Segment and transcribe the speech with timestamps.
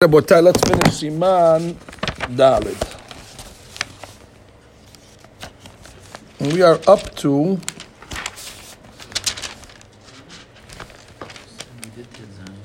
[0.00, 1.74] Let's finish Siman
[2.38, 2.78] Dalid.
[6.38, 7.58] We are up to.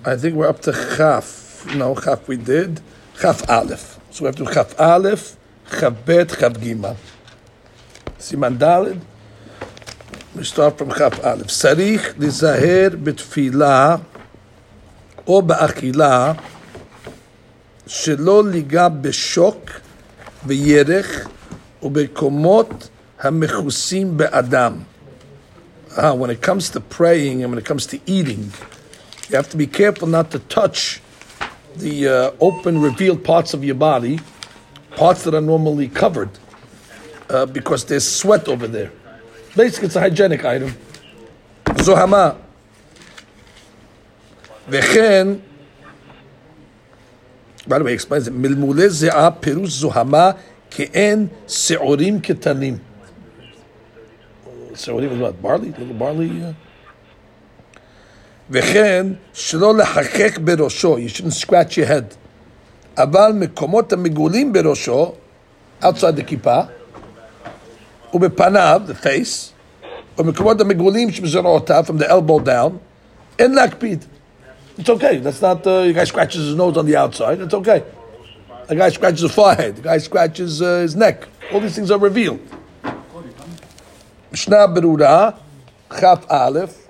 [0.05, 1.65] I think we're up to Chaf.
[1.73, 2.81] No, Chaf we did.
[3.19, 3.99] Chaf Aleph.
[4.11, 5.35] So we have to Chaf Aleph,
[5.71, 6.95] Chaf Bet, Chaf Gima.
[8.19, 9.01] Siman Dalid.
[10.35, 11.47] We start from Chaf Aleph.
[11.47, 14.05] Sarich, Lizahir, Bitfila,
[15.25, 16.52] O Ba'akila.
[17.86, 19.70] שלא ליגע בשוק
[20.46, 21.28] וירך
[21.82, 22.88] ובקומות
[23.20, 24.78] המכוסים באדם.
[25.96, 28.52] Ah, when it comes to praying and when it comes to eating,
[29.28, 31.00] you have to be careful not to touch
[31.74, 34.20] the uh, open, revealed parts of your body,
[34.96, 36.30] parts that are normally covered,
[37.30, 38.92] uh, because there's sweat over there.
[39.56, 40.76] Basically, it's a hygienic item.
[41.80, 42.36] Zohama.
[44.68, 45.28] וכן,
[47.67, 50.31] by the way, explains it, מלמולי זיעה פירוש זוהמה
[50.71, 52.77] כאין שעורים קטנים.
[54.75, 55.45] שעורים is what?
[55.45, 55.71] barley?
[55.79, 56.53] little barley?
[58.49, 62.15] וכן, שלא לחכך בראשו, you shouldn't scratch your head.
[62.97, 65.13] אבל מקומות המגולים בראשו,
[65.83, 66.59] outside the כיפה,
[68.13, 69.51] ובפניו, the face,
[70.17, 72.71] ומקומות המגולים שבזרועותיו, from the elbow down,
[73.39, 74.05] אין להקפיד.
[74.77, 75.17] It's okay.
[75.17, 77.39] That's not uh, the guy scratches his nose on the outside.
[77.41, 77.83] It's okay.
[78.67, 79.77] The guy scratches his forehead.
[79.77, 81.27] The guy scratches uh, his neck.
[81.51, 82.39] All these things are revealed.
[84.31, 85.37] Mishnah Berura,
[85.99, 86.87] Chaf Aleph,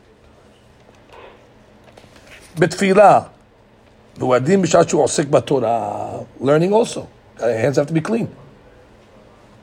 [2.55, 3.29] Betfilah,
[4.15, 6.25] V'wadim or osik b'torah.
[6.39, 7.09] Learning also.
[7.39, 8.33] Hands have to be clean.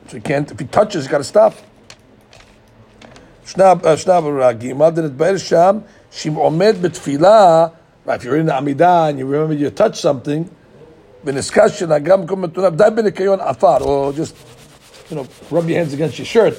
[0.07, 1.55] So you can't, if he touches, you got to stop.
[3.45, 7.73] Shnab uh, Berura, Gimel, Denet Be'er Sham, Shim Omed betfila.
[8.04, 10.44] right, if you're in the עמידה and you remember you touch something,
[11.24, 14.34] ונזכר שנהגם מקום מתונה, די בניקיון עפר, or just,
[15.10, 16.54] you know, rub your hands against your shirt,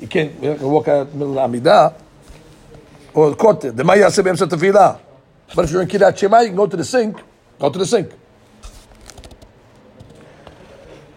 [0.00, 1.88] you can't, you can walk out in the middle of העמידה,
[3.14, 4.92] or קוטר, דמה יעשה באמצע תפילה?
[5.54, 7.16] But if you're in קריאת שמע, you can go to the sink,
[7.60, 8.08] go to the sink.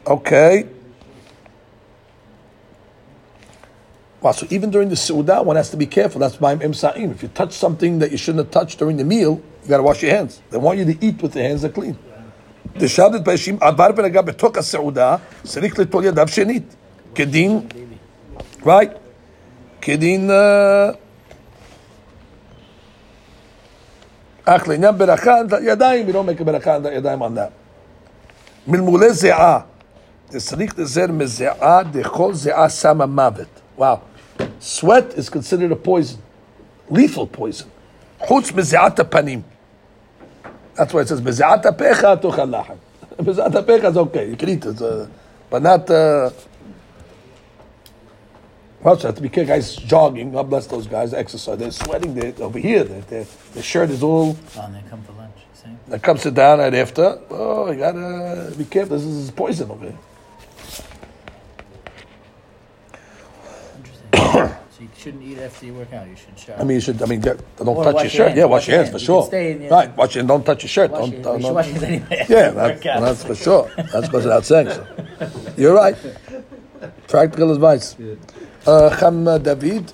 [0.08, 0.66] Okay.
[4.22, 6.20] Wow, so even during the Su'udah, one has to be careful.
[6.20, 7.12] That's why I'm Sa'im.
[7.12, 9.84] If you touch something that you shouldn't have touched during the meal, you got to
[9.84, 10.42] wash your hands.
[10.50, 11.98] They want you to eat with the hands that are clean.
[12.78, 16.76] דשבת באשים עבר ונגע בתוך הסעודה, צריך לטול ידיו שנית.
[17.16, 17.68] כדין,
[18.64, 18.92] right?
[19.82, 20.30] כדין...
[20.30, 20.34] uh,
[24.46, 27.52] אך לעניין ברכה, ידיים, we don't make a ברכה on the ידיים on that.
[28.68, 29.60] מלמולי זיעה,
[30.38, 33.62] צריך לזר מזיעה דכל זיעה שמה מוות.
[33.80, 33.84] Wow.
[34.63, 36.23] Sweat is considered a poison,
[36.89, 37.69] lethal poison.
[38.21, 39.43] Chutz mezeata panim.
[40.77, 42.79] That's why it says mezeata pecha tochal.
[43.19, 44.31] Mezeata pecha is okay.
[44.31, 45.09] You can eat it, uh,
[45.51, 45.91] but not.
[45.91, 46.31] Uh,
[48.85, 49.53] well, so be careful.
[49.53, 50.31] Guys jogging.
[50.31, 51.13] God bless those guys.
[51.13, 51.59] Exercise.
[51.59, 52.15] They're sweating.
[52.15, 52.85] They're over here.
[52.85, 53.25] Their
[53.55, 54.39] their shirt is all.
[54.57, 55.39] Oh, and they come for lunch.
[55.55, 55.71] See?
[55.89, 57.19] They come sit down right after.
[57.31, 58.97] Oh, you gotta be careful.
[58.97, 59.99] This is poison over here.
[64.82, 66.08] you shouldn't eat after you work out.
[66.08, 66.58] You should shower.
[66.60, 67.02] I mean, you should.
[67.02, 68.28] I mean, get, don't Or touch your wash your shirt.
[68.28, 69.22] hands, Yeah, wash your hands for You sure.
[69.22, 70.92] can stay in your- right, wash your don't touch your shirt.
[70.92, 72.26] Wash don't, your- don't, you should don't- wash it anyway.
[72.30, 73.02] Yeah, Work that's, out.
[73.02, 73.64] that's for sure.
[73.94, 74.70] That's goes without saying.
[74.70, 74.86] So.
[75.58, 75.96] You're right.
[77.08, 77.96] Practical advice.
[78.66, 79.92] Uh, Cham uh, David.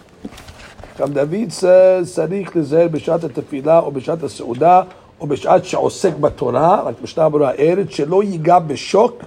[0.98, 4.82] Cham David says, צריך להיזהר בשעת התפילה או בשעת הסעודה
[5.22, 9.24] או בשעת שעוסק בתורה, רק משנה ברורה הארץ, שלא ייגע בשוק,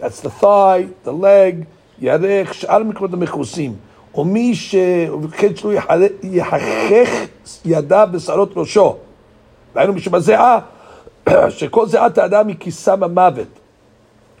[0.00, 1.64] that's the thigh, the leg,
[2.00, 3.74] ירך, שאר המקומות המכוסים.
[4.17, 4.75] ומי ש...
[5.21, 7.09] וכן שלא יחל- יחכך
[7.65, 8.95] ידיו בשערות ראשו.
[9.75, 10.59] והיינו משבזיעה,
[11.49, 13.47] שכל זיעת האדם היא כיסם המוות.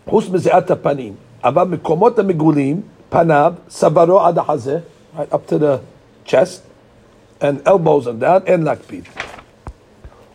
[0.09, 1.13] חוץ מזיעת הפנים.
[1.43, 4.79] אבל מקומות המגולים, פניו, צווארו עד החזה,
[5.17, 5.77] right up to the
[6.31, 6.61] chest,
[7.41, 9.03] and elbows and down, אין להקפיד.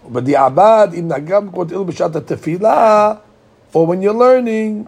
[0.06, 3.12] ובדיעבד, אם נגע במקומות אלו בשעת התפילה,
[3.72, 4.86] or when you're learning,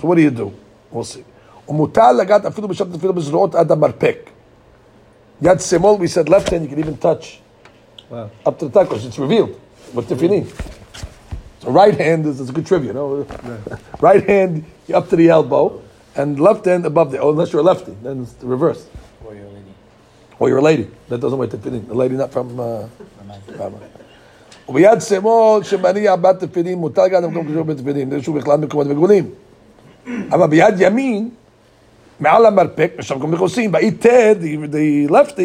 [0.00, 0.50] so what do you do?
[0.92, 1.35] We'll see.
[1.69, 4.29] ומותר לגעת אפילו בשעת התפילה בזרועות עד המרפק.
[5.41, 7.41] יד שמאל, we said left hand, you can even touch
[8.11, 8.29] Wow.
[8.45, 9.05] up to the tacos.
[9.05, 9.55] It's revealed
[9.93, 10.45] with tefillin.
[11.61, 13.25] So right hand is, is a good trivia, you know.
[14.01, 15.81] right hand you're up to the elbow,
[16.15, 17.19] and left hand above the.
[17.19, 18.81] Oh, unless you're a lefty, then it's the reverse.
[19.25, 19.73] Or your lady.
[20.39, 20.87] Or you're a lady.
[21.09, 21.87] That doesn't wear tefillin.
[21.87, 22.59] The lady not from.
[22.59, 22.87] Uh,
[23.21, 23.87] Reminds me.
[24.69, 29.29] וביד שמאל שמניע בת תפילין, מותר גם למקום קשור בתפילין, זה שהוא בכלל מקומות מגולים.
[30.31, 31.29] אבל ביד ימין,
[32.19, 34.35] מעל המרפק, יש שם מקום מכוסים, באי תד,
[34.71, 35.41] the lefty,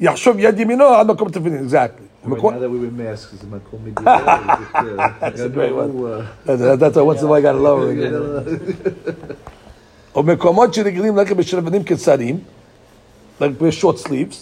[0.00, 2.06] יחשוב יד ימינו עד מקום תפילין, exactly.
[2.28, 5.20] Right What- now that we wear masks, is it Makom Midiyah?
[5.20, 5.92] That's a great one.
[6.04, 8.14] uh, That- That's why once in a while I got to lower again.
[10.14, 12.38] או מקומות שרגילים ללכת בשרבנים קצרים,
[13.40, 14.36] like בשort sleeves,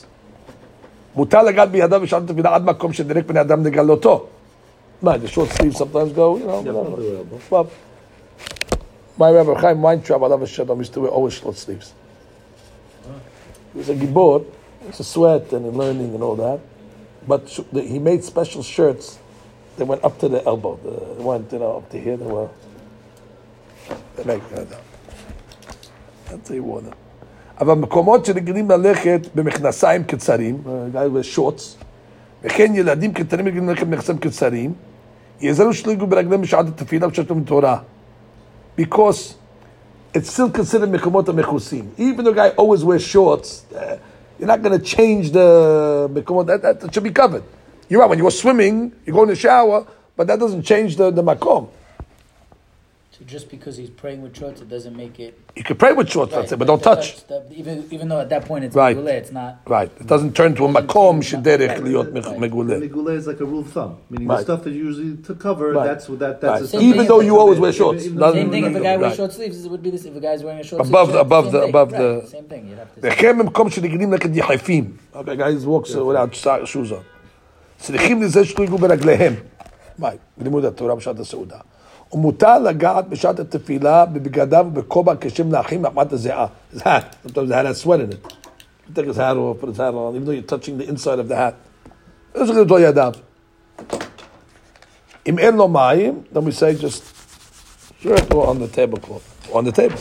[1.17, 4.27] מותר לגעת בידיו בשעת התפילה עד מקום שדרק בני אדם לגלותו.
[5.03, 7.53] מה, the short sleeves sometimes go, you know, whatever.
[7.53, 7.67] Well,
[9.19, 11.93] my Rabbi Chaim Weintraub, עליו השלום, used to wear always short sleeves.
[13.75, 14.45] He was a gibor,
[14.89, 16.61] it's a sweat and learning and all that,
[17.29, 19.19] but sh- the- he made special shirts
[19.77, 22.49] that went up to the elbow, the, went, you know, up to here, they were,
[24.17, 24.85] they make that up.
[26.29, 26.95] That's he wore them.
[27.61, 30.63] אבל מקומות שרגילים ללכת במכנסיים קצרים,
[30.93, 31.85] guy with shorts,
[32.43, 34.73] וכן ילדים קטנים רגילים ללכת במכנסיים קצרים,
[35.41, 37.79] יזהרו שלא יגעו ברגליהם בשעת התפילה ובשעת תורה.
[38.80, 39.36] because
[40.14, 41.92] it's still considered mekomot mechusim.
[41.98, 44.00] Even the guy always wears shorts, uh,
[44.38, 46.48] you're not going to change the mekomot.
[46.48, 47.44] That, that, that, should be covered.
[47.90, 48.10] You're right.
[48.10, 49.86] When you go swimming, you go in the shower,
[50.16, 51.70] but that doesn't change the the makom.
[53.19, 55.39] So just because he's praying with shorts, it doesn't make it.
[55.55, 57.05] You can pray with shorts, let's say, but don't touch.
[57.29, 58.97] the- even even though at that point it's Right.
[58.97, 59.53] meguleh, it's not.
[59.77, 59.91] Right.
[60.03, 62.39] It doesn't turn to a Doesn't makom change, shederech right, liot right.
[62.45, 62.77] meguleh.
[62.89, 64.39] Nigula is like a rule of thumb, meaning Right.
[64.39, 65.67] the stuff that you usually to cover.
[65.73, 65.87] Right.
[65.91, 66.33] That's what that.
[66.33, 66.41] Right.
[66.45, 68.03] That's the Same stuff Even thing though if you it's- always wear shorts.
[68.07, 69.17] Even- doesn't- Same thing if a guy wears right.
[69.21, 70.05] short sleeves, it would be this.
[70.11, 71.69] If a guy's wearing a short Above sleeve the- shirt, above same the- thing.
[71.75, 72.63] above Right, the- same thing.
[72.69, 73.01] You'd have to.
[73.03, 74.85] וכן במקום שרגילים ללכת יחפים.
[75.15, 76.33] Okay, guys walks without
[76.73, 77.05] shoes on.
[77.79, 79.35] צריכים לזה שלא יגעו ברגליהם.
[79.99, 80.09] מה?
[80.39, 81.57] בלימוד התורה בשעת הסעודה.
[82.13, 86.47] ומותר לגעת בשעת התפילה בבגדיו ובכובע כשם לאחים מחמת הזיעה.
[86.75, 87.17] His hat.
[87.27, 88.33] Sometimes the hat has sweat in it.
[88.87, 91.19] He take his hat off, put his hat on, even though you're touching the inside
[91.19, 91.55] of the hat.
[92.35, 93.13] יש לך אותו ידיו.
[95.27, 97.03] אם אין לו מים, then we say just
[98.03, 99.99] shirt or on the tablecloth, on the table.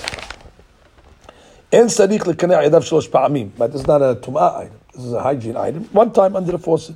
[1.71, 5.13] אין צריך לקנע ידיו שלוש פעמים, but this is not a טומאה item, this is
[5.13, 6.95] a hygiene item, one time under the faucet.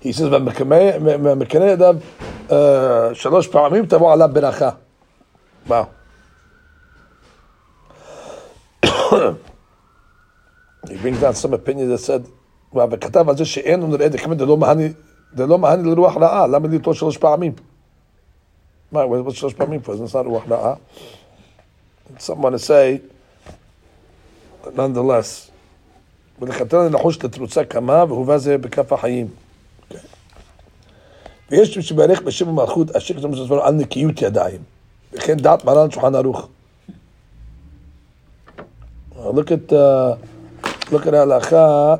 [0.00, 2.27] He says, ומקנע ידיו uh,
[3.13, 4.69] שלוש פעמים, תבוא עליו ברכה.
[10.87, 12.27] He brings down some opinion that said,
[12.91, 14.93] וכתב על זה שאין לנו דקמא דלא מהני,
[15.33, 17.53] דלא מהני לרוח רעה, למה לטעות שלוש פעמים?
[18.91, 19.89] מה, what's שלוש פעמים for?
[19.89, 20.73] It's not רוח רעה.
[22.17, 22.99] Someone say,
[24.65, 25.51] nonetheless,
[26.73, 29.27] לנחוש את התרוצה כמה, והובא זה בכף החיים.
[31.50, 34.60] ויש מי שברך בשם המלכות, אשר כתוב בספרו על נקיות ידיים.
[35.12, 36.48] וכן דעת מרן שולחן ערוך.
[39.16, 40.16] Look at, uh,
[40.90, 41.94] look at ההלכה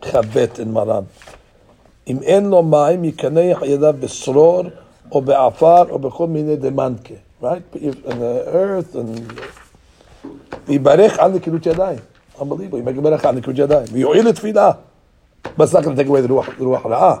[0.00, 1.02] כ"ב in מרן.
[2.06, 4.62] אם אין לו מים, יקנח ידיו בשרור,
[5.12, 7.14] או בעפר, או בכל מיני דמנקה.
[7.42, 7.76] Right?
[7.76, 9.32] In the earth, and...
[10.66, 11.98] ויברך על נקילות ידיים.
[12.38, 12.90] Unbelievable.
[12.90, 13.86] יברך על נקילות ידיים.
[13.92, 14.70] ויועיל לתפילה.
[15.44, 17.16] But it's not going to take away the רוח, the רוח רעה.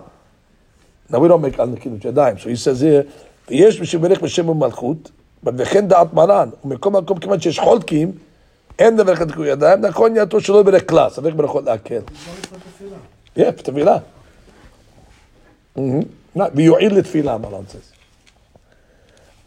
[1.10, 2.36] Now we don't make על נקילות ידיים.
[2.36, 3.10] So he says here,
[3.48, 5.10] ויש מי שברך בשם ומלכות,
[5.44, 8.12] וכן דעת מרן, ומכל מקום כמעט שיש חולקים,
[8.78, 12.00] אין לברך על נקילות ידיים, נכון יעתו שלא יברך כלל, ספק ברכות להקל.
[13.38, 13.98] Yeah, תפילה.
[15.78, 15.80] Mhm.
[16.54, 17.94] ויועיל לתפילה, מרן says.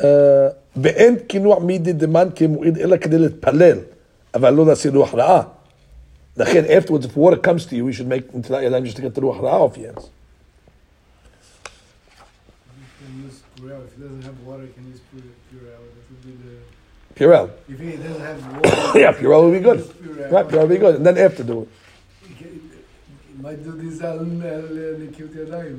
[0.03, 3.77] אה, ואין קינוח מידי דמן כמועיל אלא כדי להתפלל,
[4.35, 5.41] אבל לא להשיא רוח רעה.
[6.37, 9.19] לכן, afterwards, if water comes to you, you should make נטילת ידיים just to get
[9.19, 10.03] the רוח רעה off your hands.
[13.01, 13.81] You can use Purell.
[13.87, 15.83] If he doesn't have water, you can use Pure- Purell.
[15.95, 16.53] That would be the.
[17.19, 17.47] Purell.
[17.73, 19.79] If he doesn't have water, Yeah, Purell will be good.
[19.79, 20.31] use Purell.
[20.35, 20.95] Right, Purell will be good.
[20.99, 21.69] And then after do it.
[22.29, 22.59] He can-
[23.27, 25.77] he might do this על על נקיות ידיים.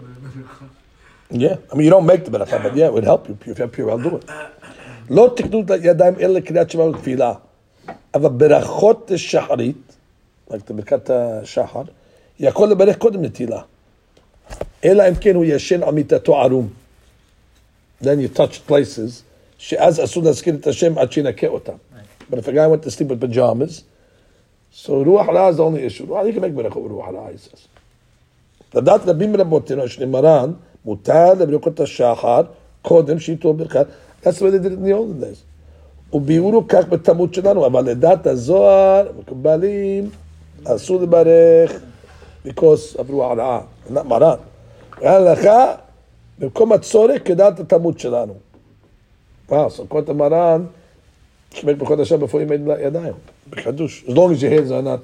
[1.33, 1.57] Yeah.
[1.71, 3.35] I mean, you don't make the ברכה, but yeah, it would help you.
[3.43, 4.31] If you have Purell, do it.
[5.11, 7.33] לא תקנו את הידיים אלא לקריאת שמע ותפילה.
[8.15, 9.97] אבל ברכות שחרית,
[10.51, 11.83] רק את ברכת השחר,
[12.41, 13.61] יכול לברך קודם נטילה.
[14.85, 16.69] אלא אם כן הוא ישן על מיטתו ערום.
[18.03, 19.23] Then you touch places
[19.59, 21.73] שאז אסור להזכיר את השם עד שינקה אותם.
[22.31, 23.83] But if a guy went to sleep with pajamas,
[24.73, 26.07] so רוח רעה is the only issue.
[26.07, 27.67] Well, you can make ברכות ברוח רעה, he says.
[28.75, 30.53] לדעת רבים רבותינו שנאמרן,
[30.85, 32.43] מותר לברכות השחר
[32.83, 33.87] קודם שייתו ברכת.
[34.23, 35.43] That's the way they did it in the olden days.
[36.13, 40.11] וביאורו כך בתלמוד שלנו, אבל לדעת הזוהר, מקובלים,
[40.65, 41.73] אסור לברך,
[42.47, 44.37] because of רוח רעה, not מרן.
[45.03, 45.75] ההלכה,
[46.40, 48.34] במקום הצורך, כדעת התלמוד שלנו.
[49.50, 50.66] וואו, סוכות המרן,
[51.54, 53.14] שמת ברכות השם בפור ימי ידיים,
[53.50, 54.04] בחידוש.
[54.08, 55.02] As long as your hands are not.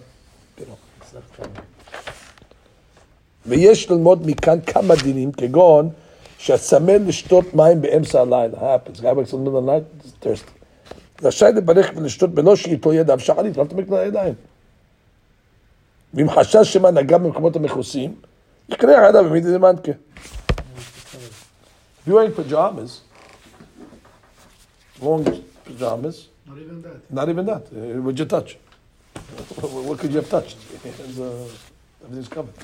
[3.46, 5.90] ויש ללמוד מכאן כמה דינים, כגון
[6.38, 8.76] שהצמא לשתות מים באמצע הלילה.
[8.76, 10.40] happens, guy wakes up in the night, is.
[11.24, 14.34] רשאי לברך ולשתות בלא שאיתו ידיו שחרית, לא תמק לידיים.
[16.14, 18.16] ואם חשש שמא נגע במקומות המכוסים,
[18.70, 19.92] יקרא עליו במידי דמנקה.
[22.10, 23.02] You're wearing pajamas,
[25.00, 25.24] long
[25.64, 27.12] pajamas, Not even that.
[27.12, 28.58] not even that, uh, what'd you touch?
[29.62, 30.58] What could you have touched?
[30.90, 31.46] Uh,
[32.04, 32.56] everything's covered.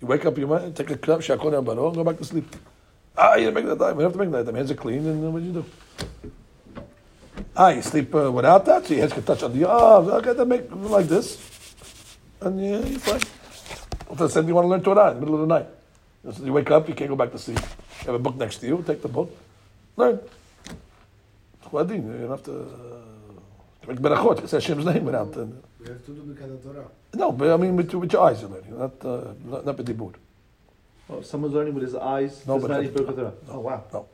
[0.00, 2.24] You wake up, you might take a crap, shakon and baro, and go back to
[2.24, 2.56] sleep.
[3.16, 3.98] Ah, you didn't make that time.
[3.98, 4.56] You have to make that time.
[4.56, 5.64] Hands are clean, and then what do you do?
[7.54, 10.08] Ah, you sleep uh, without that, so your hands can touch on the arms.
[10.08, 11.38] Okay, then make like this,
[12.40, 13.22] and yeah, you're fine.
[14.10, 15.68] Well, then you want to learn Torah in the middle of the night.
[16.34, 17.60] So you wake up, you can't go back to sleep.
[18.06, 19.30] You have a book next to you, take the book,
[19.96, 20.20] learn.
[21.64, 25.36] Chuadin, you don't have to uh, make berachot, say Hashem's name without.
[25.36, 25.46] Uh,
[25.80, 26.86] We have to do Birkat Torah.
[27.14, 29.86] no, but I mean with, with your eyes you're learning, not uh, not, not with
[29.86, 30.14] the board.
[31.10, 32.46] Oh, someone's learning with his eyes.
[32.46, 33.32] No, does but not that's- need Birkat Torah.
[33.50, 33.82] Oh wow.
[33.92, 34.06] No.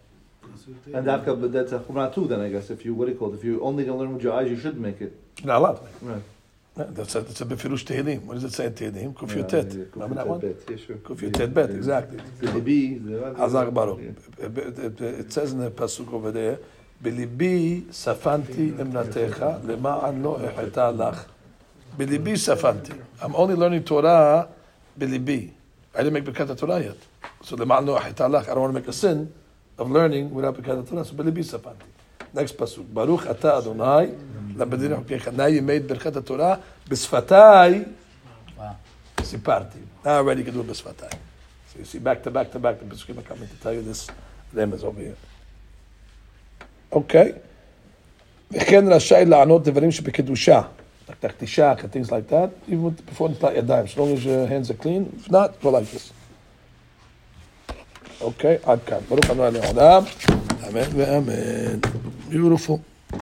[0.56, 2.26] So you take- And Dafka, but that's a chumrah too.
[2.28, 3.36] Then I guess if you what do you call it?
[3.40, 5.12] If you only gonna learn with your eyes, you should make it.
[5.40, 5.80] You're not allowed.
[6.00, 6.22] Right.
[6.77, 8.21] Yeah, that's a, that's a befirush Tehillim.
[8.25, 9.13] What does it say in Tehillim?
[9.13, 9.75] Kuf Yeah, Yotet.
[9.75, 10.39] yeah, Remember that one?
[10.39, 10.57] Bet.
[10.69, 10.95] Yeah, sure.
[10.97, 11.75] Kuf Yeah, Yotet Bet, yeah.
[11.75, 12.19] exactly.
[12.39, 13.99] The Libi, the- Hazak Baruch.
[13.99, 14.45] Yeah.
[14.45, 16.57] It- it- It says in the pasuk over there,
[17.01, 21.25] בליבי ספנתי אמנתך למען לא אחטא לך.
[21.97, 22.91] בליבי ספנתי.
[23.21, 24.43] I'm only learning Torah
[24.97, 25.49] בליבי.
[25.95, 27.45] I didn't make Birkat Torah yet.
[27.45, 29.27] So למען לא אחטא לך, I don't want to make a sin
[29.79, 31.03] of learning without Birkat Torah.
[31.03, 31.85] So בליבי ספנתי.
[32.35, 32.81] Next pasuk.
[32.93, 34.05] ברוך אתה אדוני,
[34.57, 35.27] למדינים חוקיך.
[35.27, 36.55] Now you made ברכת התורה
[36.89, 37.83] בשפתיי
[38.57, 38.61] Wow.
[39.23, 39.79] סיפרתי.
[40.03, 41.09] Now already you can do it בשפתיי.
[41.09, 43.83] So you see back to back to back, the pasukim are coming to tell you
[43.93, 44.11] this
[44.55, 45.17] רמז over here.
[46.91, 47.31] אוקיי.
[48.51, 50.61] וכן רשאי לענות דברים שבקדושה.
[51.09, 54.69] like תחתישה, things like that, even with- before נטלת ידיים, as long as your hands
[54.71, 56.11] are clean, if not, go like this.
[58.21, 58.97] אוקיי, עד כאן.
[59.09, 60.03] ברוך ה' לעולם,
[60.69, 61.79] אמן ואמן.
[62.31, 62.90] Beautiful.